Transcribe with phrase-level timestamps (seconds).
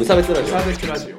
[0.00, 1.16] 無差別ラジオサービスラジオ。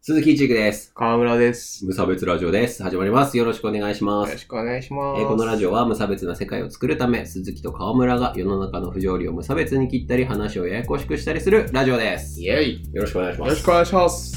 [0.00, 0.90] 鈴木一育です。
[0.94, 1.84] 川村です。
[1.84, 2.82] 無差別ラジオです。
[2.82, 3.36] 始まります。
[3.36, 4.28] よろしくお願いします。
[4.30, 5.20] よろしくお願いします。
[5.20, 12.40] えーこのラジオは無差別な世界を作るため、鈴木と川村が世の中の不条理を無差別に切ったり、話をややこしくしたりするラジオです。
[12.40, 12.90] イェイ。
[12.94, 13.48] よろしくお願いします。
[13.48, 14.34] よろしくお願いします。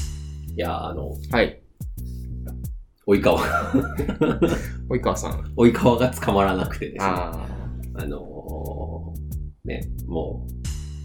[0.54, 1.62] いやー、あの、はい。
[3.06, 3.40] 及川。
[4.90, 5.40] 及川さん。
[5.56, 7.10] 及川が捕まらなくてですね。
[7.10, 7.48] あ
[7.94, 10.57] あのー、ね、もう、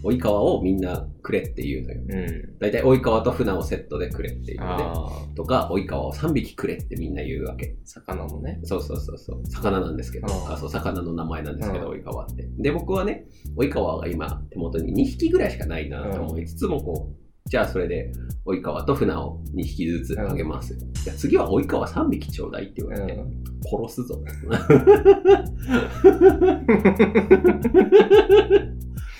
[0.04, 2.00] 及川をみんなくれっていうのよ。
[2.10, 2.14] あ。
[2.14, 2.58] うん。
[2.58, 5.34] だいたい及川と船をセットでくれっていうのね。
[5.34, 7.76] とか、及川を3匹くれってみんな言うわけ。
[7.84, 8.60] 魚のね。
[8.64, 9.46] そうそうそうそう。
[9.46, 12.48] 魚なんですけど、あそう、魚の名前なんですけど、う及川って。
[12.58, 18.10] で、僕はね、及川が今、手元に2匹ぐらいしかないなと思いつつも、こう、じゃあそれで、
[18.46, 20.74] 及川と船を2匹ずつあげます。
[21.04, 23.44] じゃあ次は及川3匹ちょうだいって言われて、うん。
[23.86, 24.18] 殺すぞ。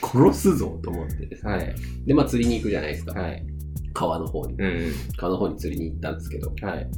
[0.03, 1.53] 殺すぞと思ってですね。
[1.53, 1.75] はい。
[2.07, 3.21] で、まあ釣りに行くじゃないですか。
[3.21, 3.47] はい。
[3.93, 4.55] 川の方に。
[4.55, 4.91] うん。
[5.19, 6.91] 川の方に釣りに行ったんですけど、はい。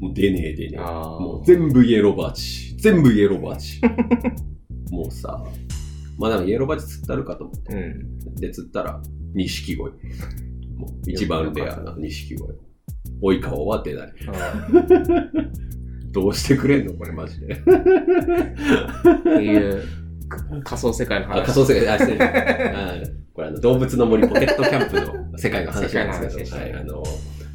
[0.00, 0.80] もう出ねえ出ねえ。
[0.80, 2.76] もう全部イエローバーチ。
[2.76, 3.80] 全部イエローバーチ。
[4.92, 5.42] もうさ、
[6.18, 7.74] まあでもイエローバーチ釣ったるかと思って。
[7.74, 8.18] うん。
[8.34, 9.00] で、釣ったら、
[9.34, 9.92] 錦鯉。
[10.76, 12.58] もう一番レアな錦鯉。
[13.20, 14.12] 追い川は出ない。
[14.28, 14.68] あ
[16.12, 16.94] どうしてくれんの？
[16.94, 17.54] これマジで。
[17.54, 19.18] あ。
[19.18, 19.82] っていう
[20.62, 21.42] 仮想世界のあ、話。
[21.42, 22.18] 仮想世界、あ、失礼
[23.34, 25.00] これあの、動物の森ポケットキャンプ
[25.32, 27.02] の世界の話なんですけど、はい、あの、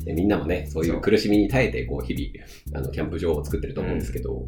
[0.03, 4.45] でみんなもね、そういう苦しみに耐えて、こう、日々、あの、キャンプ場を作ってると思うんですけど、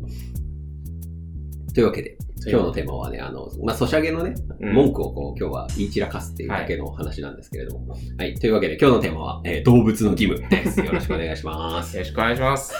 [1.73, 2.17] というわけで、
[2.50, 10.80] 今日のテーマはね、あの、まあ、ソシャゲのね、うん文句をこう、今日は言い散らかすっていうだけの話なんですけれども、はい、というわけで、今日のテーマは、えー動物の義務です。
[10.80, 11.95] よろしくお願いします。
[11.98, 12.73] よろしくお願いします。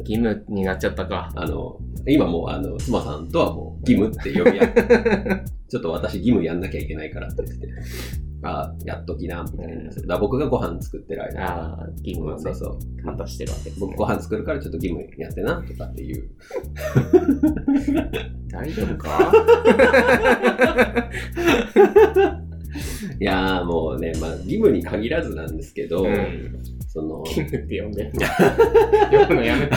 [0.00, 1.32] 義務になっちゃったか。
[1.34, 4.82] あの、今もう、あの、妻さんとはもう、義務って呼び合って、
[5.68, 7.68] ちょっと私義務やんなきゃいけないからって言って、
[8.44, 9.84] あやっときな、みたいな。
[9.90, 12.78] だから僕がご飯作ってる間にああ、義務をねそう、そう。
[13.04, 13.86] 果たしてるわけです、ね。
[13.86, 16.30] 僕ご飯作るからちょっと義務やってな、とかっていう。
[18.50, 19.32] 大丈夫か？
[23.20, 26.58] いやーもうね、まあ義務に限らずなんですけど、うん。
[26.88, 28.10] その、義 務って呼んで。
[29.10, 29.76] 呼ぶのやめて。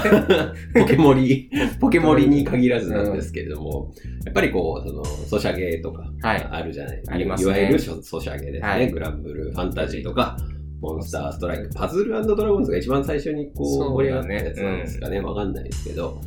[0.80, 1.50] ポケモリ、
[1.80, 3.92] ポケモリに限らずなんですけれども、
[4.26, 6.48] やっぱりこう、その、ソシャゲとか、はい。
[6.52, 7.50] あるじゃない、ありますね。
[7.50, 8.92] いわゆるソソシャゲですね、はい。
[8.92, 10.38] グランブル、ファンタジーとか、
[10.80, 16.22] モンスターストライク、パズルドラゴンズが一番最初にこう盛り上がったやつなんですかね、わ、かんないですけど、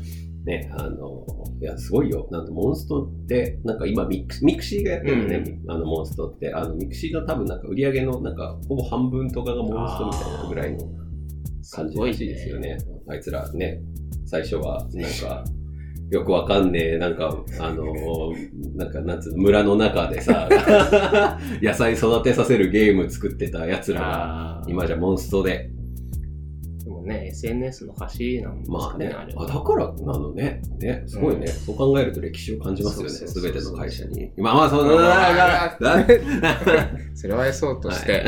[0.45, 1.25] ね、あの、
[1.61, 2.27] いや、すごいよ。
[2.31, 10.79] なんと、モンストって、なんか今ミク、ミクシーがやってるのね、あの、モンストって、あの、ミクシーの多分なんか売り上げの、なんか、ほぼ半分とかがモンストみたいなぐらいの
[11.71, 12.79] 感じらしいですよね。
[13.09, 13.83] あいつらね、
[14.25, 15.45] 最初は、なんか、
[16.11, 20.49] よくわかんねえ、なんか、あのーなんか、なんつうの、村の中でさ、
[21.63, 25.80] 野菜育てさせるゲーム作ってた奴らが、今じゃモンストで、で
[27.01, 29.47] もね、SNS の走なんですまあね、あれあ、は。
[29.47, 30.61] だからなのね。
[30.79, 31.43] ね、すごいね。
[31.43, 33.09] うんそう考えると歴史を感じますよね。
[33.11, 34.31] そうそうそうそうすべての会社に。
[34.37, 36.07] まあまあ、そうだ、だ、だ、
[37.15, 38.25] それはそうとして、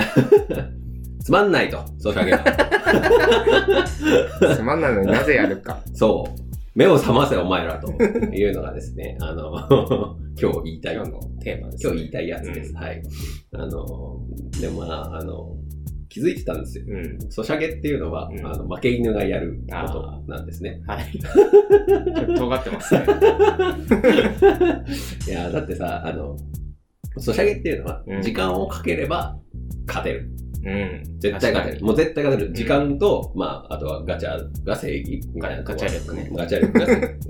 [1.20, 2.42] つまんないと、ソシャゲは。
[4.56, 5.80] つまんないのになぜやるか。
[5.94, 6.32] そう。
[6.74, 9.52] 目を覚ませ、お前らというのがですね、あの、
[10.40, 12.70] 今日言いたい今日のテーマです、今日言いたいやつです。
[12.70, 13.02] うんはい。
[13.54, 14.20] あの、
[14.60, 15.54] でもまあ、あの、
[16.12, 16.84] 気づいてたんですよ。
[16.88, 17.18] うん。
[17.30, 20.82] ソシャゲっていうのは、うんあの負け犬がやることなんですね。
[20.86, 21.06] はい。
[21.18, 21.30] ちょ
[22.22, 23.00] っと尖ってますね。
[25.26, 26.36] いや、だってさ、あの、
[27.16, 29.38] ソシャゲっていうのはう、ん時間をかければ
[29.86, 30.28] 勝てる。
[30.64, 31.02] うん。
[31.18, 31.84] 絶対勝てる。
[31.84, 32.52] もう絶対勝てる。
[32.52, 36.86] ん時間と、まあ、あとはガチャが正義ガチャ力ねガチャ力が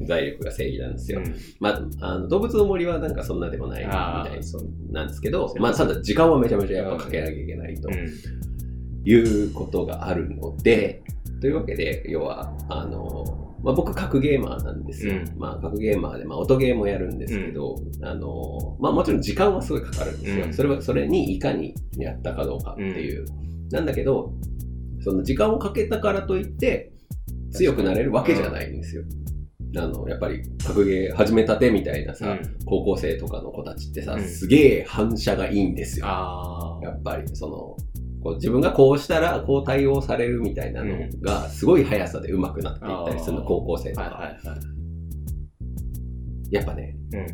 [0.06, 1.20] 財力が正義なんですよ。
[1.20, 4.68] うんまあ、あの動物の森はなんかそんなでもないみたいそう。
[4.90, 8.51] なんですけどまあ、ただ時間はめちゃめちゃやっぱかけなきゃいけないとうん。
[9.04, 11.02] いうことがあるので、
[11.40, 15.14] というわけで、要は、あの、まあ、僕、格ゲーマーなんですよ。
[15.14, 20.46] うんまあ、格ゲーマーで、まあ、音ゲーもやるんですけど、あの、まあ、もちろん時間はすごいかかるんですよ。
[20.46, 23.24] うんそれは、それにいかにやったかどうかっていう。
[23.70, 24.32] なんだけど、
[25.00, 26.92] その時間をかけたからといって、
[27.52, 29.04] 強くなれるわけじゃないんですよ。
[29.76, 36.06] あの、やっぱり、格ゲー始めたてみたいなさ、うん高校生とかの子たちってさ、うんすげえ反射がいいんですよ。
[36.06, 37.76] やっぱり、その、
[38.22, 44.02] こう自分がこうしたらこう対応されるみたいなのが、すごい速さで上手くなっていったりするの、高校生とか。
[44.02, 46.54] はいはいはい。
[46.54, 47.26] やっぱね、うん。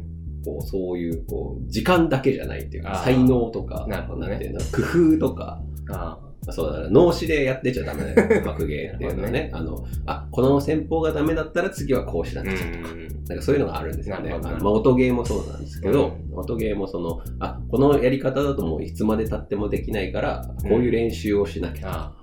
[0.45, 6.19] こうそういう、こう、時間だけじゃないっていうか、才能とか、なるほどねんていうの、工夫とか、あ
[6.51, 9.51] そうだな、脳死でやってちゃダメだよ、格ゲーっていうのはね。
[9.53, 12.95] あの、あ、この戦法がダメだったら次はこうしなくちゃとか。
[13.29, 14.31] なんかそういうのがあるんですよね。
[14.31, 22.15] まあ、音ゲーもそうなんですけど、音ゲーもその、あ、このやり方だともういつまで経ってもできないから、こういう練習をしなきゃあ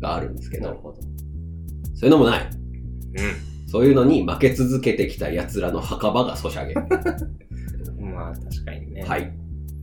[0.00, 0.94] があるんですけど。
[1.94, 2.40] そういうのもない。
[2.42, 6.74] うそういうのに負け続けてきた奴らの墓場がソシャゲ。
[6.74, 6.76] ん。
[8.14, 9.02] まあ確かにね。
[9.02, 9.32] はい。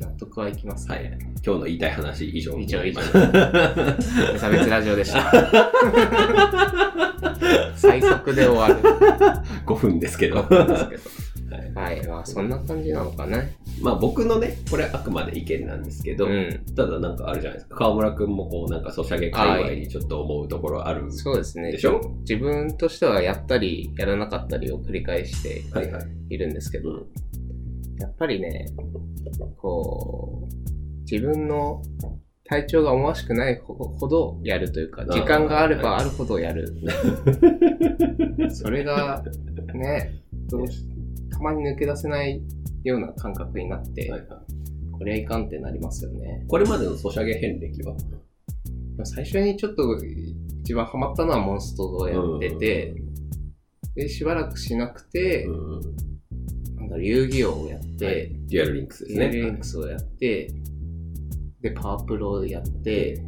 [0.02, 1.20] 納得はいきますはいね。。
[1.46, 2.58] 今日の言いたい話以上。
[2.58, 3.96] 以上以上は
[4.34, 5.32] 無 差別ラジオでした。
[7.78, 8.76] 最速で終わる。
[9.66, 10.38] 5分ですけど。
[11.76, 12.08] はい。
[12.08, 13.56] まあそんな感じなのかね。
[13.82, 16.64] まあ僕のね、これあくまで意見なんですけど、うん。
[16.76, 17.76] ただなんかあるじゃないですか。
[17.76, 21.12] 河村くんもこうなんかソシャゲ界隈にちょっと思うところある。
[21.12, 21.72] そうですね。
[21.72, 26.04] でしょ自分としてはやったり、やらなかったりを繰り返してはいはい。
[26.30, 27.06] いるんですけど、うん
[28.02, 28.66] やっぱりね、
[29.58, 31.84] こう、自分の
[32.46, 36.74] 体調が思わしくないほほどやるというか、時間があればあるほどやる。
[38.50, 39.24] それが、
[39.76, 40.16] ね、
[40.50, 40.84] どうし
[41.30, 42.42] たまに抜け出せない
[42.84, 44.30] ような感覚になって、はいはい。
[44.92, 46.44] これはいかんってなりますよね。
[46.48, 47.96] これまでのソシャゲ遍歴は？
[49.04, 49.84] 最初にちょっと
[50.64, 52.96] 一番ハマったのはモンストをやってて、
[53.96, 56.11] で、しばらくしなくて、うん
[56.92, 59.26] だろう、遊戯王をやって、はいデュアルリンクスですね。
[59.26, 60.52] エアリンクスをやって、
[61.62, 63.24] で、パワープロをやって、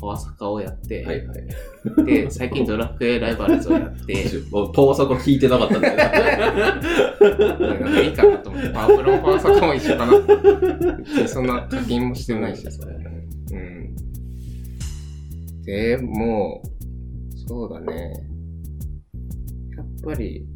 [0.00, 2.04] パワサカをやって、はいはい。
[2.04, 7.36] で、最近ドラクエライバルズをやって、 パワサカ聞いてなかったんだけど。
[7.36, 11.28] でなんかいいかなと思って、パワープロもパワサカも一緒かな。
[11.28, 12.86] そんな課金もしてないしさ。
[12.86, 13.96] うん。
[15.64, 18.12] で、もう、そうだね。
[19.76, 20.46] やっぱり、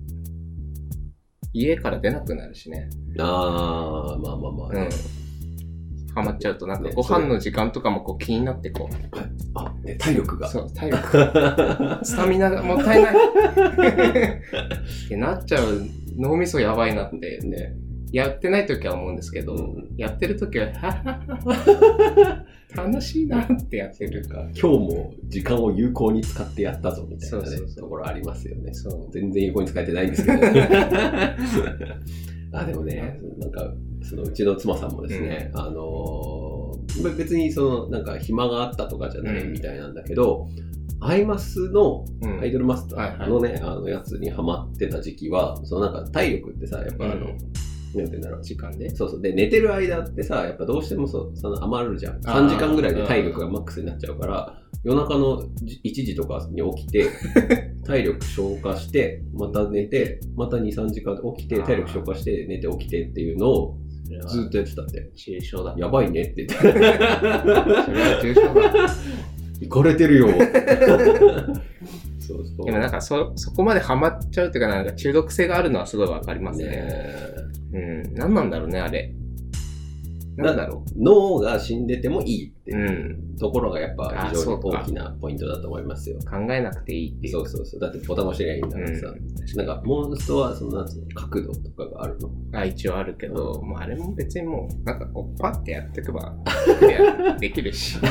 [1.52, 2.88] 家から出なくなるしね。
[3.18, 4.88] ああ、まあまあまあ、うん。
[6.14, 8.94] ハマっちゃうと、なんかねご飯の時間とかもこう気になってこう、
[9.54, 10.48] あ、ね、体力が。
[10.48, 13.14] そう、体力、 スタミナがもったいない。
[13.14, 15.82] ってなっちゃう
[16.18, 17.74] 脳みそやばいなって、ね。
[18.12, 24.24] やってない時は思うんですけど、うんやってる時は、ははは楽しいなってやってる。
[24.28, 27.76] 今日も時間を有効に使ってやったぞみたいなねそうそうそう。
[27.76, 28.72] ところありますよね。
[29.12, 30.38] 全然有効に使えてないんですけど。
[32.58, 33.72] あ、でもね、なんか、
[34.02, 40.48] そのうちの妻さんもですね、あのー別にその、なんか暇があったとかじゃないみたいなんだけど、
[41.00, 42.40] アイマスのうん。
[42.40, 47.38] アイドルマスターのね、あのやつにハマってた時期は、そのなんか体力ってさ、やっぱあの、うん
[47.98, 48.42] なんて言うんだろう。
[48.42, 48.90] 時間で？
[48.90, 49.22] そうそう。
[49.22, 52.20] で、寝てる間ってさ、やっぱどうしてもそその余るじゃん。
[52.26, 55.42] あー3時間ぐらいで体力がマックスになっちゃうから、夜中の
[55.84, 57.10] 1時とかに起きて、
[57.84, 63.76] 体力消化して、また寝て、また2、3時間で起きて、体力消化して、寝て起きてっていうのを
[64.26, 65.10] ずっとやってたって。
[65.14, 65.74] 重症だ。
[65.76, 66.54] やばいねって言って。
[66.64, 69.12] それは重症だ。
[69.60, 70.28] 行かれてるよ。
[72.18, 72.66] そうそう。
[72.66, 76.66] でもなんかそ、そこまでハマっちゃうっていうか、なんか中毒性があるのはすごいわかりますね。
[76.66, 78.14] ねうん。
[78.14, 79.14] 何なんだろうね、あれ。
[80.36, 82.76] なんだろ脳が死んでてもいいってう。
[82.76, 82.80] う。
[82.80, 86.16] いうんところがやっぱあ非常に大きなポイントだと思いますよ。
[86.20, 87.32] 考えなくていいっていう。
[87.32, 87.80] そうそうそう。
[87.80, 89.12] だってボタン押してりゃいいんだからさ。
[89.56, 92.30] なんか、モンストは、その、なんつうの、角度とかがあるの？
[92.52, 96.32] あ一応あるけど、もうあれも別にもう、なんかこう、パッてやっていけば、
[97.40, 97.98] できるし。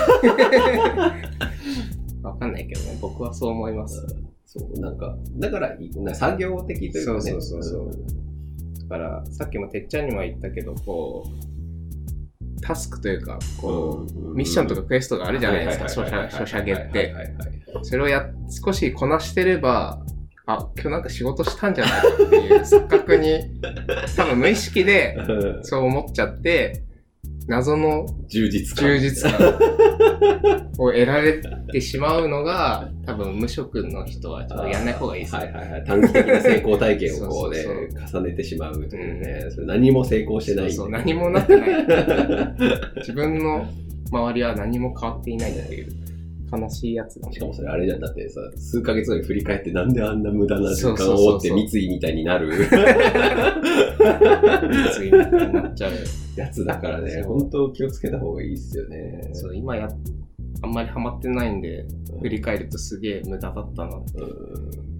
[2.22, 4.06] わかんないけどね、僕はそう思います。
[4.46, 7.22] そう、なんか、だからな作業的というかね。
[7.22, 7.98] そうそうそうそうだ
[8.92, 14.36] から、さっきもてっちゃんにも言ったけど、こう、タスクというか、こう、うん。
[14.36, 17.14] ミッションとかクエストがあるじゃないですか、ソシャソシャゲって。
[17.84, 20.04] それをや、少しこなしてれば、
[20.46, 23.62] あ、今日なんか仕事したんじゃないかっていう錯覚に、
[24.16, 25.28] 多分無意識ではい
[25.64, 26.84] そう思っちゃって、
[27.48, 28.88] 謎の充実感。
[28.88, 29.50] 充実感
[30.78, 35.40] を得られてしまうのが、 多分無職の人はちょっとやんない方がいいですね。
[35.40, 35.84] はいはいはい。
[35.86, 37.60] 短期的な成功体験をこうね
[38.10, 39.46] そう、重ねてしまうというね。
[39.50, 40.72] それ何も成功してない。
[40.72, 41.70] そうそう、何もなってない。
[42.98, 43.68] 自分の
[44.12, 46.01] 周りは何も変わっていないっていう
[46.52, 48.00] 悲しいやつなんでしかもそれあれじゃん。
[48.00, 52.52] だってさ、数ヶ月後に振り返ってなんであんな無駄な時間そうそうそうそうをって三井みたいになる
[54.94, 55.92] ついになっちゃう。
[56.36, 59.30] やつだからね、そう本当気をつけた方がいいっすよね。
[59.34, 59.90] そう、今や、
[60.62, 61.86] あんまりハマってないんで、
[62.22, 64.20] 振り返るとすげえ無駄だったなって。
[64.20, 64.92] うん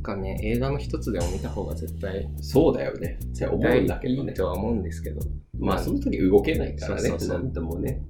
[0.00, 3.18] なんかね、映画の一つでも見た方が絶対、そうだよね。
[3.22, 4.34] って思うんだけどねいい。
[4.34, 5.20] とは思うんですけど。
[5.58, 7.00] まあその時動けないからね。
[7.02, 8.00] そうそうそうなんともね。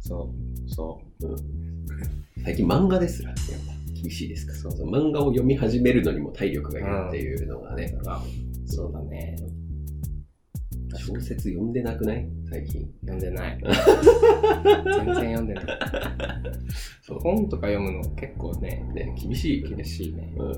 [0.00, 1.00] そう、そ
[2.44, 4.52] 最近漫画ですら、やっぱ厳しいですか？
[4.52, 4.58] ら。
[4.58, 7.76] そうそう漫画を読み始めるのにも体力がいるっていうのがう。
[7.76, 7.96] ね。
[8.06, 8.22] あ
[8.66, 9.36] そうだね。
[10.96, 12.28] 小説読んでなくない？
[12.48, 12.88] 最近。
[13.02, 13.60] 読んでない。
[13.62, 15.66] 全然読んでない。
[17.02, 19.62] そう本とか読むの結構ね、ね、厳しい。
[19.62, 20.34] 厳しいね。
[20.36, 20.52] うん。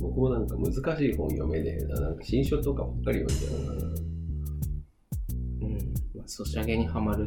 [0.00, 2.00] 僕もなんか難しい本読めねえな。
[2.00, 3.84] なんか新書とかばっかり読んじゃうな。
[5.62, 5.78] うん。
[6.16, 7.26] まあ、ソシャゲにはまる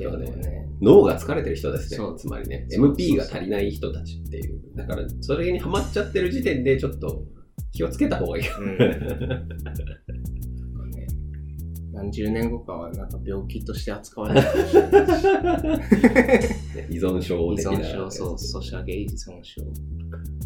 [0.00, 0.66] けどね。
[0.80, 2.06] 脳が疲れてる人ですね。
[2.16, 2.66] つまりね。
[2.72, 4.60] MP が足りない人たちっていう。
[4.74, 7.24] だから、それにハマっちゃってる時点でちょっと
[7.72, 8.44] 気をつけた方がいい。
[8.48, 8.78] うん。
[11.92, 15.24] 何十年後かはなんか病気として扱われるかもしれないし。
[16.76, 19.62] ね 依存症依的な存症、そう、ソシャゲ依存症。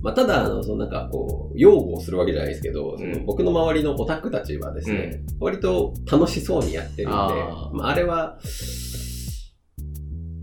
[0.02, 8.38] まあ、ただ、あの、そのなんかこう、擁護をするわけじゃないですけど、そのうん僕の周りのオタクたちはですね、割と楽しそうにやってるんで、あーまあ、あれは、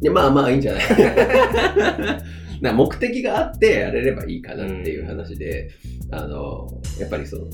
[0.02, 0.84] いや、まあまあいいんじゃない？
[2.62, 5.70] な目的があってやれればいいかなっていう話で、
[6.12, 6.68] あの、
[7.00, 7.46] やっぱりその、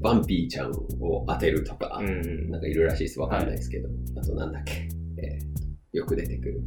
[0.00, 2.50] バンピーちゃんを当てるとか、うん。
[2.50, 3.20] なんかいるらしいです。
[3.20, 3.88] わかんないですけど。
[4.16, 5.56] あとなんだっけ、えー
[5.96, 6.60] よく出てくる。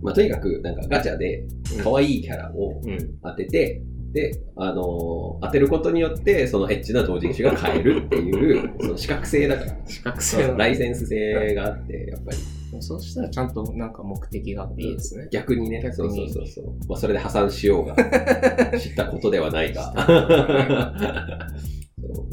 [0.00, 1.44] まあ、とにかく、なんかガチャで
[1.82, 2.98] 可愛いキャラをうん。
[3.22, 3.82] 当てて、
[4.12, 12.36] で、あのー当てることによって、そのエッチな同人誌が買えるっていう、 その資格性だから、資格そ性ライセンス性があって、やっぱり
[12.82, 15.28] そうしたらちゃんとなんか目的があっていいですね。
[15.30, 16.88] 逆にね、逆そうにそうそうそう。
[16.88, 17.94] まあ、それで破産しようが、
[18.78, 19.92] 知ったことではないが。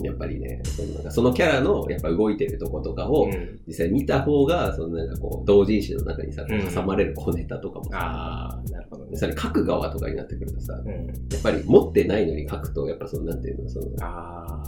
[0.08, 9.18] やっぱりね、そのそのキャラのやっぱ動いてるとことかをうん実際見た方が、そのなんかこう、同人誌の中にさ、挟まれる小ネタとかもさ、ああ、なるほどね。
[9.18, 10.92] それ書く側とかになってくるとさ、うん。
[10.92, 13.86] やっぱり持ってないのに書くと、やっぱその、なんていうの、その。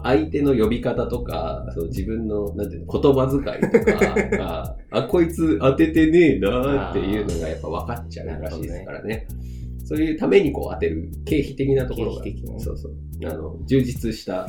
[0.03, 9.27] 相手の呼び方とか、その自分の、なんていうの、言葉遣いとかが、 あ、こいつ当ててねえなっていうのがやっぱ分かっちゃうらしいですからね。
[9.83, 12.23] そういうためにこう当てる経費的なところが、
[12.57, 12.93] そうそう。
[13.23, 14.47] あの、充実した、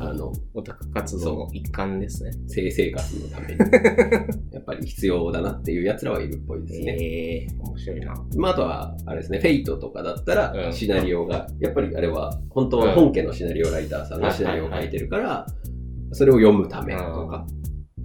[0.00, 2.30] あの、オタク活動の一環ですね。
[2.46, 3.58] 性生活のために、
[4.52, 6.96] やっぱり必要だなっていう奴らはいるっぽいですね。
[7.00, 8.14] ええ面白いな。
[8.36, 15.46] まあ、あとは、あれですね、フェイトとかだったら、うんシナリオが、やっぱりあれは、本当は本家のシナリオライターさんがシナリオを書いてるから、
[16.12, 17.46] それを読むためとか。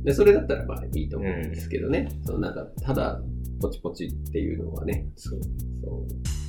[0.04, 2.10] で、それだったらまあいいと思うんですけどね。
[2.24, 3.22] そのなんか、ただ、
[3.62, 5.40] ポチポチっていうのはね、そう。
[5.42, 5.48] そ
[5.96, 6.44] う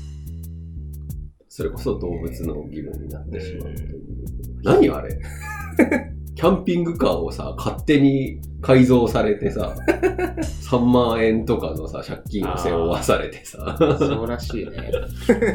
[1.56, 4.00] それこそ動物の義務になってしまうという。
[4.64, 5.18] 何あれ？
[6.36, 9.76] キャンピングカーをさ、勝手に改造されてさ、
[10.68, 14.90] 3万円とかのさ、借金を背負わされてさ、そうらしいね。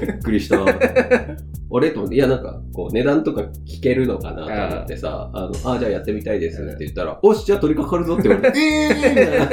[0.01, 0.63] びっくりした。
[1.69, 9.47] 俺と思って、いやなんか、こう、値段とか聞けるのかなと思ってさ、あの、あじゃあやってみたいですって言ったら、おし、じゃあ取り掛かるぞって言われて、え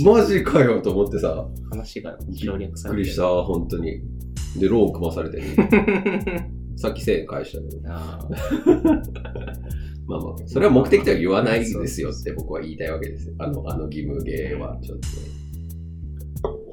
[0.00, 2.50] ー マジかよと思ってさ、話がびっ
[2.90, 4.00] くりした、本当に。
[4.58, 5.44] で、ローン組まされてる。
[6.76, 7.80] さっき1000円返したけど。
[10.08, 13.34] まあまあ、それは目的とは言わないですよって僕は言いたいわけですよ。
[13.38, 15.06] あの、あの義務芸はちょっと。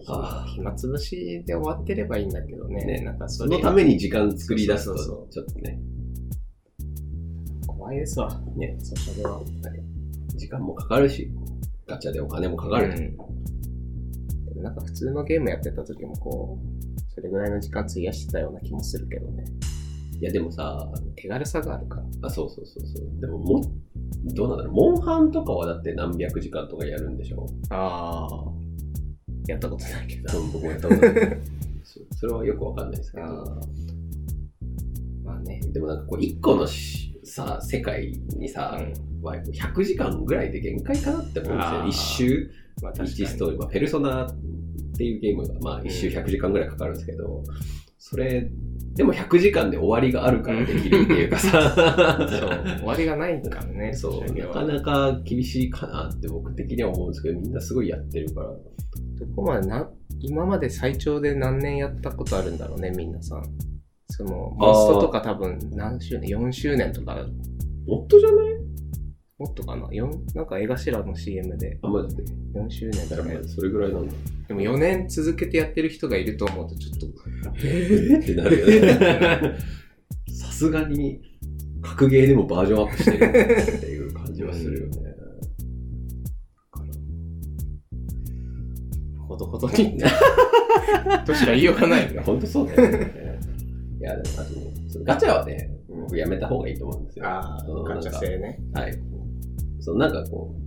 [0.05, 2.83] ああ暇つぶしで終わってればいいんだけどね。
[2.83, 5.79] ねなんかそのために時間作り出すと、ちょっとね、
[7.65, 8.29] 怖いですわ。
[8.55, 9.41] ね、ソシャゲは。
[10.35, 11.31] 時間もかかるし、
[11.87, 12.89] ガチャでお金もかかる。
[12.89, 13.43] うん
[14.63, 19.43] なんか普通のゲームやってた時もこう、それぐらいの時間費やしてたような気もするけどね。
[20.23, 22.03] いや、でもさ、手軽さがあるから。
[22.21, 23.19] あ、そうそうそうそう。
[23.19, 23.61] でも、も、
[24.33, 24.73] どうなんだろう。
[24.73, 27.45] モンハンとかはだって何百時間とかやるんでしょ？
[27.71, 28.51] ああ。
[29.49, 30.41] やったことないけど。
[30.53, 31.13] 僕もやったことない。
[31.83, 33.25] そうそれはよくわかんないですけど。
[35.25, 35.59] まあね。
[35.73, 38.79] でもなんかこう、一個のしさ、世界にさ、
[39.21, 41.85] は100時間ぐらいで限界かなって思うんですよ。
[41.89, 42.51] 一周、
[42.81, 43.59] まあ確かに1ストーリー。
[43.59, 44.35] まあ、ペルソナっ
[44.95, 47.43] ていうゲームが、まあ、一周100時間ぐらいかかるんですけど、
[47.97, 48.49] それ、
[48.95, 51.51] でも100時間で終わりがあるからできるっていうかそう。
[51.51, 53.93] さ、終わりがないからね。
[53.93, 58.47] そう、なかなか厳しいかなって僕的には思うんですけど、みんなすごいやってるから。
[58.49, 58.55] ど
[59.35, 63.43] こまでな、今まで最長で何年やったことあるんだろうね、みんなさん。
[64.09, 67.15] その、モンストとか多分何周年 ?4 周年とか、
[67.87, 68.52] もっとじゃない？
[69.43, 70.35] もっとかな ?4?
[70.35, 73.47] なんか江頭の CM であ、マジで？4周年とかやる。
[73.47, 74.13] それぐらいなんだ。
[74.47, 77.07] でも4年続けてやってる人がいると思うとちょっと、
[77.61, 78.23] えー？
[78.23, 79.57] ってなるよね。
[80.31, 81.19] さすがに、
[81.81, 85.13] 格ゲーでもバージョンアップしてるっていう感じはするよね。
[89.27, 89.97] ほどほどに。
[91.25, 92.21] としか言いようがないよね。
[92.21, 93.39] 本当そうだよね。
[93.99, 97.27] いや、でも、ガチャはね、僕やめた方がいいと思うんですよ。
[97.27, 98.59] ああ、ガチャ製ね。
[98.73, 99.12] はい。
[99.83, 100.63] そう、なんかこう、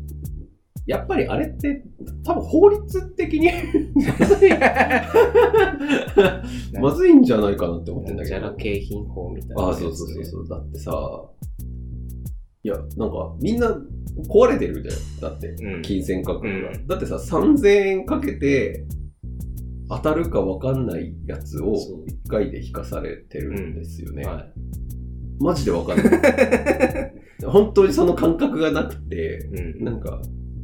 [0.87, 1.83] やっぱりあれって、
[2.25, 3.49] 多分法律的に
[4.19, 4.51] まずい、
[6.81, 8.39] まずいんじゃないかなって思ってんだけど。
[8.39, 9.63] じゃら景品法みたいな。
[9.65, 10.49] ああ、そうそうそうそう。
[10.49, 10.93] だってさ、
[12.63, 13.77] いや、なんか、みんな
[14.29, 15.31] 壊れてるじゃん。
[15.31, 16.51] だって、うん金銭価格が。
[16.51, 18.87] うんだってさ、3000円かけて、
[19.89, 24.25] 当たるか分かんないやつをそう1回で引かされてるんですよね。
[24.25, 24.53] はい。
[25.39, 27.13] マジで分かんない。
[27.47, 29.85] 本当にその感覚がなくて、うん。
[29.85, 30.21] なんか、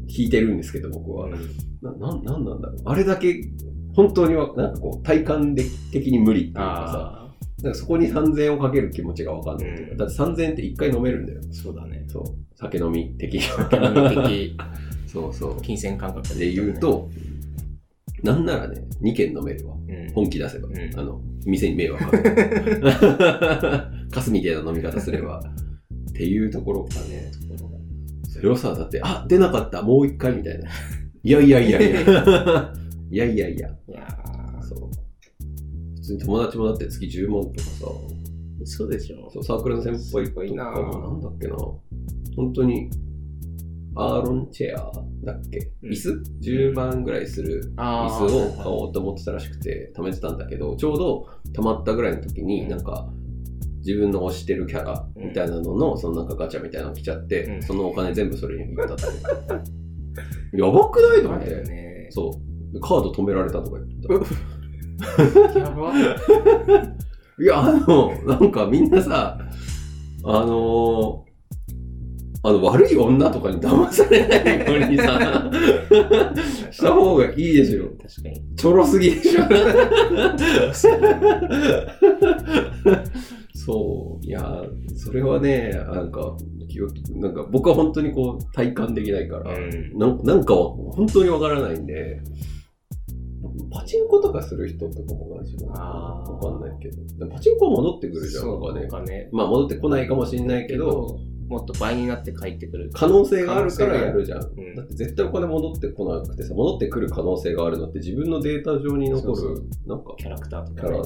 [0.08, 1.26] 引いてるんですけど、僕は。
[1.26, 1.32] うん
[1.82, 2.82] な、なんなんなんだろう。
[2.84, 3.42] あれだけ、
[3.94, 11.40] 本当には、なんかこう、体感的に無理っていうかさ、あなんかそこに3000円をかける気持ちが分かんないうんだって3000円って1回飲めるんだよ。
[11.42, 12.04] あ、そうだね。
[12.08, 12.24] そう。
[12.54, 14.56] 酒飲み的酒飲み的
[15.06, 15.60] そうそう。
[15.60, 17.10] 金銭感覚で言う、と、
[18.22, 19.71] なんならね、2軒飲めるわ。
[19.92, 20.68] うん、本気出せば。
[20.68, 22.82] うんあの、店に迷惑かける。
[24.10, 25.40] カスみたいな飲み方すれば。
[26.10, 27.30] っていうところかね。
[28.28, 30.68] それをさ、だって、あ、出なかった、もう一回みたいな。
[31.24, 32.72] いやいやいやいや。
[33.10, 33.68] いやいやいや。
[33.68, 34.06] いや
[34.62, 34.78] そう。
[35.96, 39.30] 普通に友達もだって月10万とかさ、ー、嘘でしょ。
[39.30, 41.56] そうサークルの先輩とかなんだっけな。
[42.36, 42.90] 本当に、
[43.94, 44.92] アーロンチェア
[45.24, 53.08] だっけ、うん椅子 ?10 万ぐらいするあ椅子を買おうと思ってたらしくて、貯めてたんだけど、ちょうど貯まったぐらいの時に、うんなんか、
[53.84, 59.04] 自分の推してるキャラみたいなのの、そのなんかガチャみたいなの来ちゃって、うんそのお金全部それに行ったって。
[60.56, 61.62] やばくないと思って。
[61.62, 62.08] ね。
[62.10, 62.74] そう。
[62.74, 65.58] でカード止められたとか言ってた。
[65.58, 65.92] やば。
[67.40, 69.38] いや、あの、なんかみんなさ、
[70.24, 71.31] あのー
[72.44, 75.50] あの、悪い女とかに騙されないようにさ、
[76.72, 77.84] した方がいいでしょ。
[77.84, 78.42] 確かに。
[78.56, 79.42] ちょろすぎでしょ。
[83.54, 84.26] そう。
[84.26, 84.64] いや、
[84.96, 86.36] それはね、なんか、
[87.14, 92.20] なんか僕は本当にこう、体感できないから、うんなんなんかは本当にわからないんで、
[93.70, 97.26] パチンコとかする人とかも同じなわかんないけど。
[97.28, 98.88] パチンコは戻ってくるじゃん、そうお金お。
[98.88, 99.28] 金。
[99.30, 101.20] まあ戻ってこないかもしれないけど、
[101.52, 102.90] もっと倍になって帰ってくる。
[102.94, 104.42] 可能性があるからやるじゃん。
[104.42, 110.98] うんだって絶対お金戻ってこなくてさ、戻ってくる可能性があるのって自分のデータ上に残る、そうそなんか、キャラクターとかね。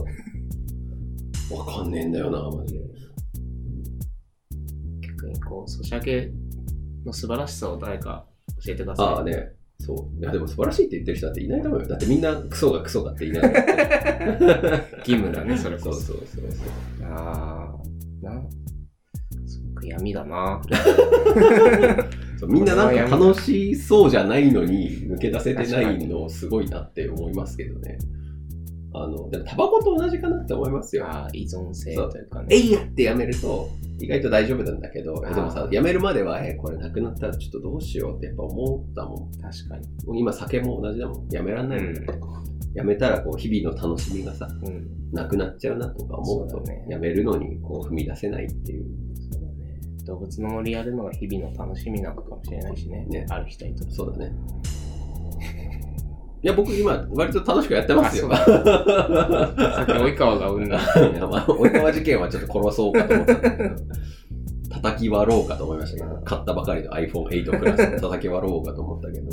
[1.50, 2.80] わかんねえんだよな、マジで。
[5.00, 6.30] 逆にこう、ソシャゲ
[7.04, 8.26] の素晴らしさを誰か
[8.64, 9.06] 教えてください。
[9.06, 10.20] ああね、そう。
[10.20, 11.88] いやでも素晴らしいって言ってる人だっていないと思うよ。
[11.88, 13.52] だってみんなクソがクソだって言いない。
[15.06, 16.06] 義務だね、それそうこそ。
[16.06, 17.06] そうそうそう。
[17.08, 17.74] あ
[18.22, 18.42] あ、な、
[19.76, 20.62] すごく闇だな。
[22.48, 27.98] みんななんか楽しそうじゃないのに抜け出せてないのすごいなって思いますけどね。
[28.92, 31.06] あの、でもタバコと同じかなって思いますよ。
[31.06, 32.48] ああ、依存性というかね。
[32.50, 33.68] えいやってやめると
[34.00, 39.30] 意外と大丈夫なんだけど、でもさ、やめるまでは、え、これなくなったらちょっとどうしようってやっぱ思ったもん。
[39.40, 40.20] 確かに。
[40.20, 41.28] 今酒も同じだもん。
[41.30, 42.00] やめらんないもんね。
[42.74, 44.86] やめたらこう日々の楽しみがさ、うん。
[45.12, 48.86] なくなっちゃうなとか思うと、そうだねやめるのにこう踏み出せないっていう。
[50.06, 53.04] 動物の森やるのが日々の楽しみなのかもしれないしね。
[53.06, 53.94] ねある人にとって。
[53.94, 54.32] そうだね。
[56.42, 58.28] いや、僕今、割と楽しくやってますよ。
[58.30, 60.78] あさっき及川が産んだ。
[60.78, 63.74] 及川事件はちょっと殺そうかと思ったんだけど、
[64.70, 69.30] 叩き割ろうかと思いましたけど、買ったばかりの iPhone8 プラスを叩き割ろうかと思ったけど、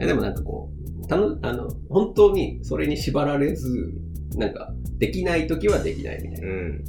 [0.00, 0.70] えでもなんかこ
[1.04, 3.92] う、たのあの、本当にそれに縛られず、
[4.36, 6.48] なんか、できない時はできないみたいな。
[6.48, 6.84] うん。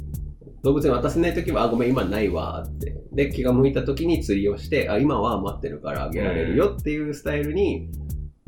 [0.62, 2.94] 動物園渡せない時は、あ、ごめん、今ないわって。
[3.12, 7.88] で、気が向いた時に釣りをして、あ、今は待ってるからあげられるよっていうスタイルに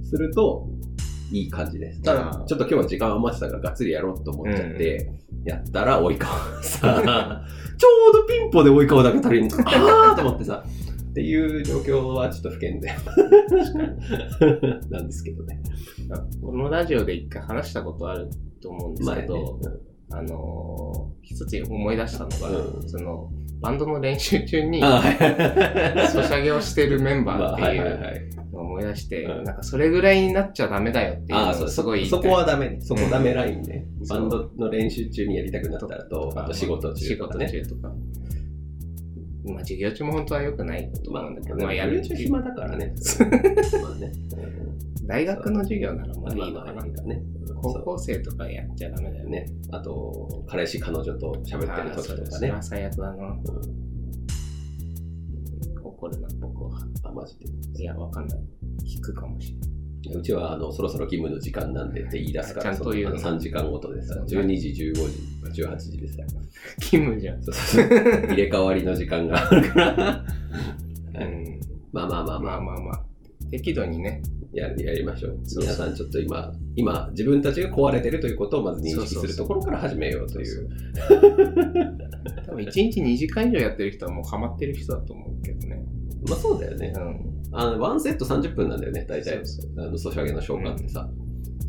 [0.03, 0.69] すると、
[1.33, 2.03] いい感じです。
[2.03, 5.11] ただちょっと今日は時間余ってたからがっつりやろうと思っちゃって、
[5.45, 7.45] やったら、追い川さ、
[7.79, 9.47] ちょうどピンポで追い川だけ足りん。
[9.65, 10.63] あーと思ってさ、
[11.11, 12.93] っていう状況はちょっと不健全
[14.91, 15.61] なんですけどね。
[16.43, 18.29] このラジオで一回話したことある
[18.61, 19.81] と思うんですけど、前ね。
[20.15, 24.81] あのー一つ思い出したのが、うんその、バンドの練習中に。
[24.81, 32.81] ソシャゲをしてるメンバーってはいうのを思い出して、うんなんかそれぐらいになっちゃダメだよっていうのすそそごい言いたいこはダメね。
[32.81, 33.87] そこダメラインね。
[34.01, 37.51] うんバンドの練習中にやりたくなったらと、あと仕事中仕事とかね。
[37.51, 37.93] 中とか。
[39.45, 42.95] まあ授業中も本当は良くないとまあ、思うんだけど、まあ、まあやる中暇だからね。
[43.83, 44.13] まあね。
[45.07, 47.03] 大学の授業ならまあいいまあのかな。
[47.03, 47.23] ね。
[47.61, 49.31] 高校生とかやっちゃダメだよね。
[49.31, 49.47] ね。
[49.71, 52.63] あと、彼氏、彼女と喋ってるああ時とかねそれそれは。
[52.63, 53.27] 最悪だな。
[53.27, 53.43] うん
[55.85, 56.81] 怒るな、僕は。
[57.05, 57.47] あ、マジで。
[57.83, 58.41] いや、わかんない。
[58.85, 59.72] 引くかもしれない。
[60.11, 64.95] うちは、あの、そろそろ義務の時間なんでって言い出すから、ちゃんと言うのそのあの3時間ごとでさそう、12時、15
[65.53, 66.23] 時、18時でさ、
[66.79, 67.43] 義務じゃん。
[67.43, 70.25] そうそうそう入れ替わりの時間があるから、
[71.15, 71.61] うん。
[71.93, 73.05] まあまあまあまあ、まあまあまあ。
[73.51, 74.23] 適度にね。
[74.53, 75.39] ややりましょう。
[75.61, 80.69] 皆さんちょっと今、今、自分たちが壊れてるということをまず認識するところから始めようという
[82.47, 85.83] 多分1日2時間以上やってる人はもうハマってる人だと思うけどね。
[86.29, 87.01] まあそうだよねう。
[87.01, 87.32] ん。
[87.53, 89.43] あの、ワンセット30分なんだよね、大体。
[89.77, 91.09] あの、ソシャゲの消化ってさ。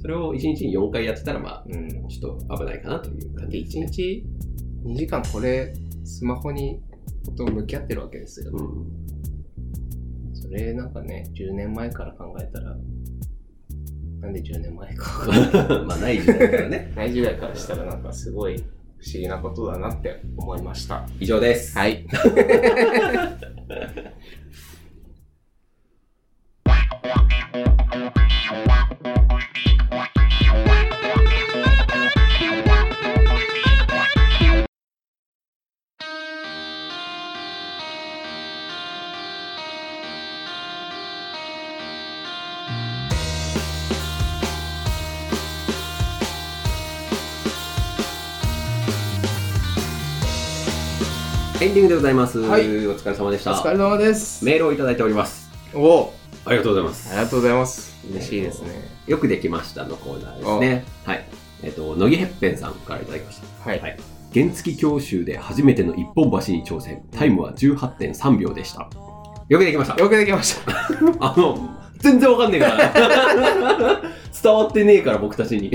[0.01, 2.07] それを1日に4回やってたら、まあ、うん。
[2.09, 3.87] ちょっと危ないかなという感で、じです、1ね。
[3.91, 4.25] 日
[4.85, 6.81] 2時間これ、スマホに
[7.37, 8.51] と向き合ってるわけですよ。
[8.53, 8.85] うん。
[10.33, 12.75] それなんかね、10年前から考えたら、
[14.19, 15.25] なんで10年前か。
[15.87, 16.91] まあ、ない時代だからね。
[16.95, 18.65] ない時代からしたらなんかすごい不思
[19.13, 21.07] 議なことだなって思いました。
[21.19, 21.77] 以上です。
[21.77, 22.05] はい。
[51.63, 52.39] エンディングでございます。
[52.39, 53.53] はいお疲れ様でした。
[53.53, 54.43] お疲れ様です。
[54.43, 55.49] メールをいただいております。
[55.73, 57.09] おおありがとうございます。
[57.13, 58.05] ありがとうございます。
[58.11, 58.69] 嬉しいですね。
[59.07, 60.85] よくできましたのコーナーですね。
[61.05, 61.25] はい。
[61.63, 63.69] えっ、と、乃木へっぺんさんからいただきました。
[63.69, 63.79] はい。
[63.79, 63.97] はい
[64.33, 67.01] 原付教習で初めての一本橋に挑戦。
[67.11, 68.89] タイムは18.3秒でした。
[69.47, 69.95] よくできました。
[69.95, 70.73] よくできました。
[71.21, 74.01] あの、全然わかんねえから。
[74.43, 75.71] 伝わってねえから、僕たちに。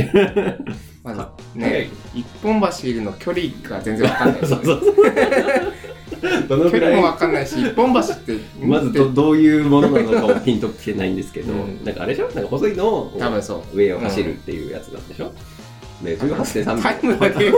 [1.02, 4.66] まずはいね、一本走りの距離が全然わかんないです そうね。
[4.66, 4.84] そう。
[6.48, 12.30] どのく距離もらいわかんないし、一本橋って、まずどどういうものなのかもピンときてないんですけど、うんなんかあれでしょ？
[12.34, 13.76] なんか細いのを多分そう。
[13.76, 15.26] 上を走るっていうやつなんでしょ、
[16.02, 17.52] ね、18.3タイムだけ、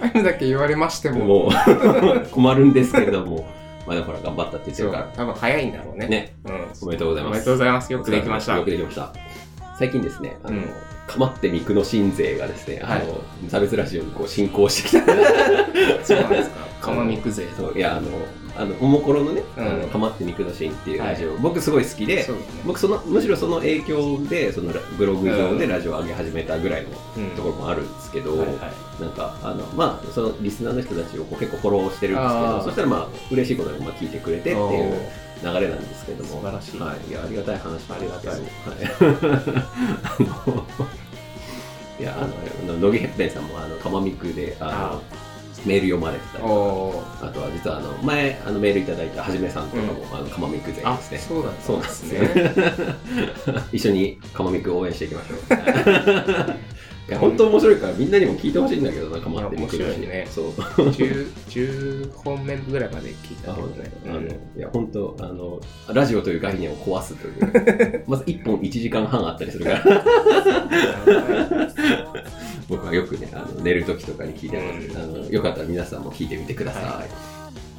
[0.00, 3.46] タイムだけ言われましても、もう困るんですけれども、
[3.86, 5.04] まだほら頑張ったって言ってそうるから。
[5.16, 6.06] 多分早いんだろうね。
[6.08, 6.54] ね、うん。
[6.82, 7.32] おめでとうございます。
[7.32, 7.92] おめでとうございます。
[7.92, 8.56] よくできました。
[8.56, 9.12] よくできました。
[9.78, 10.64] 最近ですね、あの、うん
[11.06, 15.06] かまって三久野新勢がですね、あはいの、差別ラジオにこう進行してきた。
[16.02, 16.66] そうなんですか。
[16.86, 17.48] 釜みく勢。
[17.56, 18.10] そういや、あの、
[18.56, 19.66] あの、おもころのね、うん。
[19.66, 22.62] あのかまって三久野新っていうラジオ、僕すごい好きで、そうですね。
[22.64, 29.02] 僕その、むしろその影響で、そのラブログ上でラジオを上げ始めたぐらいのうんところもあるんですけど、はいはい。
[29.02, 32.64] なんか、あの、まあ、そのリスナーの人たちをこう結構フォローしてるんですけど、あー。
[32.64, 34.94] そしたらまあ、嬉しいことにまあ聞いてくれてっていう
[35.42, 36.80] 流れなんですけども、素晴らしい。
[36.80, 38.40] はい、いや、ありがたい話ありがたいはい。
[40.02, 40.66] あの
[41.98, 45.25] いや、あの、乃木へっぺんさんも、あの、かまみくで、あの、
[45.66, 47.26] メール読まれてたりとか。
[47.26, 51.18] あとは実はあの前あのメールいただいたはじめさんとかも、あのかまみく勢あ、ですね。
[51.18, 52.20] そうだったそうなんですね。
[52.20, 52.54] ね。
[53.72, 56.56] 一緒にかまみく応援していきましょう
[57.08, 60.26] いや本当面白いからみんなにも聞いてほしいんだけどなかまって面白いね。
[60.28, 60.50] そう。
[60.50, 63.90] 10 10本目ぐらいまで聞いたあけどね。
[64.06, 65.60] あのいや本当あの
[65.92, 70.06] ラジオという概念を壊すという まず1本1時間半あったりするから。
[72.68, 76.82] 僕はよくねあの寝る時とかに聞いてます、あのよかったら皆さんも聞いてみてください。
[76.82, 76.90] は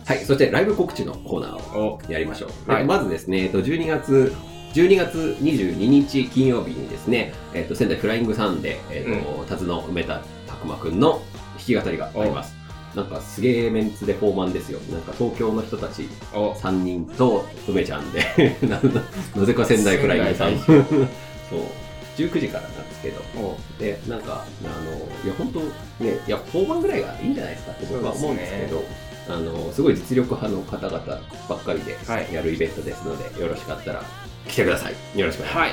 [0.05, 2.11] はいい、そしてライブ告知のコーナーをお。
[2.11, 2.85] やりましょう、はい。
[2.85, 4.33] まずですね、えっと、12月
[4.77, 11.13] 12月22日金曜日にですね、えっと、仙台フライングサンデー、えっと辰野梅田拓磨くんの
[11.57, 12.55] 弾き語りがあります。
[12.93, 14.79] なんかすげえメンツでフォーマンですよ。
[14.91, 16.51] なんか東京の人たちお。
[16.51, 18.79] 3人と梅ちゃんで な
[19.35, 20.59] なぜか仙台フライングさん。
[20.59, 20.59] 仙
[21.49, 21.59] そう。
[22.15, 23.21] 19時からなんですけど。
[23.35, 23.57] お。
[23.79, 25.59] でなんかあのいや本当
[26.03, 28.83] ねいや4番ぐらいがいいんじゃないですかって僕は思うんですけど
[29.27, 32.31] あのすごい実力派の方々ばっかりではい。
[32.31, 34.03] やるイベントですので、よろしかったら
[34.47, 35.71] 来てくださいよろしくお願いします、はい。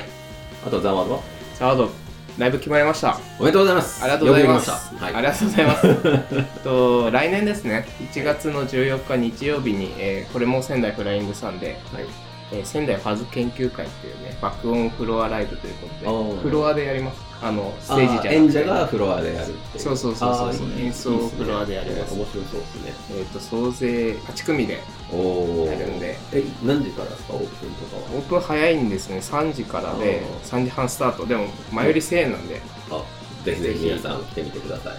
[0.67, 1.21] あとザワードは？
[1.53, 1.89] サード、
[2.37, 3.17] ライブ決まりました。
[3.39, 4.69] おめでとうございますありがとうございます。
[4.95, 6.59] まはいありがとうございます。
[6.63, 12.05] と来年ですね、1月の14日日曜日に、えーこれも仙台フライングさんで、はい
[12.51, 17.21] えー仙台ファズ研究会っていうね、爆音フロアライブということで、フロアでやります。
[17.41, 18.35] あの、ステあージじゃなくて。
[18.35, 19.83] 演者がフロアでやるっていう。
[19.83, 20.69] そうそうそうそう。
[20.79, 22.15] 演奏をフロアでやります。
[22.15, 22.41] いいっすね。
[22.41, 22.93] 面白そうですね。
[23.19, 24.79] えっ、と、総勢8組で、
[25.11, 25.15] お
[25.63, 26.17] おやるんで。
[26.33, 27.33] え何時からですか？
[27.33, 28.01] オープンとかは？
[28.17, 31.25] オープン早いんですね、3時からで、3時半スタート。
[31.25, 33.03] でも、前より1000円なんで、あ
[33.43, 34.93] ぜひぜひ皆さん来てみてください。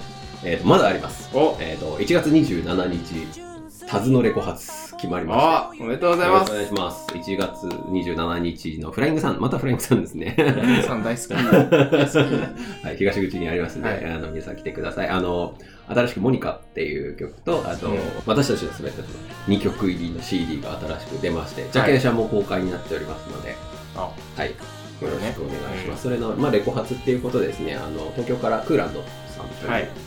[0.45, 1.31] えーとまだあります。
[1.35, 1.57] お。
[1.59, 7.07] えー、と1月27日タズのレコ発決まりましたあおめでとうございますお願いします。
[7.13, 10.35] 1月27日のフライングさん、またフライングさんですね。
[10.39, 11.29] 皆さん大好き。
[11.35, 12.85] 大好き。
[12.87, 15.09] はい、東口にありますので、はいあの皆さん来てください。
[15.09, 15.55] あの、
[15.89, 19.09] 新しくモニカっていう曲と、あと、うん私たちのすべての
[19.49, 23.55] 2曲入りの CD が新しく出まして、ジャケ写も公開になっておりますので、
[23.95, 24.49] あはい。
[24.49, 24.55] よ
[25.03, 26.05] ろしくお願いします。
[26.05, 30.06] それの、まあ、レコ発っていうことですね、あの、東京からクーランドさんという、はい2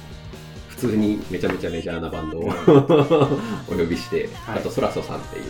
[0.79, 2.49] 通にめちゃめちゃメジャーなバンドを
[3.69, 5.45] お呼びして、はいあと、ソラソさんっていう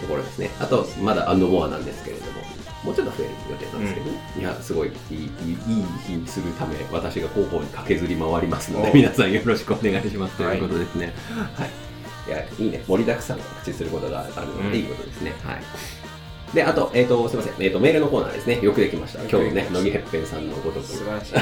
[0.00, 0.50] ところですね。
[0.60, 2.40] あと、まだアンドモアなんですけれども、
[2.84, 11.12] もうちょっと増える予定なんですけどね、いや、すごいいいいいいい日にするため、私が広報に駆けずり回りますので、お皆さんよろしくお願いしますということですね。
[11.56, 11.70] はい。
[12.28, 12.82] い、や、いいね。
[12.86, 15.34] 盛りだくさんを口することがあるのうんで、いいことですね。
[15.44, 15.62] はい。
[16.54, 17.64] で、あと、えっ、と、すみません。
[17.64, 18.60] えっ、と、メールのコーナーですね。
[18.60, 19.20] よくできました。
[19.22, 20.86] 今日ね、乃木へっぺんさんのごとく。
[20.86, 21.32] 素晴らしい。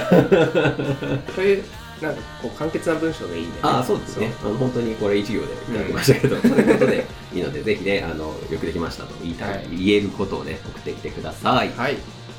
[1.32, 1.64] こういう、
[2.00, 3.52] なんかこう簡潔な文章でいいね。
[3.62, 4.32] ああ、そうですね。
[4.42, 11.70] あの本当にこれ一行でいただきましたけど、そういうことでいいので、ぜひね、あの、よくできましたと言いたい、はい言えることをね、送ってきてください。
[11.70, 11.96] はい。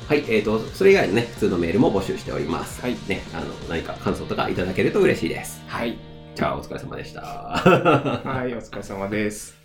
[0.08, 2.80] はい、えっ、と、それ以外のね、普通のメールも募集しております。
[2.82, 5.62] はいね、あの、何か感想とかいただけると嬉しいです。
[5.68, 5.96] はい。
[6.34, 7.20] じゃあ、お疲れ様でした。
[7.22, 9.59] はい、お疲れ様です。